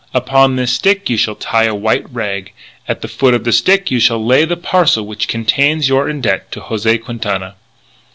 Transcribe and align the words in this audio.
Upon 0.15 0.55
this 0.55 0.71
stick 0.71 1.11
you 1.11 1.17
shall 1.17 1.35
tie 1.35 1.65
a 1.65 1.75
white 1.75 2.11
rag. 2.11 2.53
At 2.87 3.01
the 3.03 3.07
foot 3.07 3.35
of 3.35 3.43
the 3.43 3.51
stick 3.51 3.91
you 3.91 3.99
shall 3.99 4.25
lay 4.25 4.45
the 4.45 4.57
parcel 4.57 5.05
which 5.05 5.27
contains 5.27 5.89
your 5.89 6.07
indebt 6.09 6.49
to 6.53 6.61
José 6.61 6.99
Quintana. 6.99 7.53